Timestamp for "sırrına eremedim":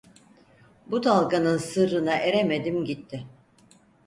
1.57-2.85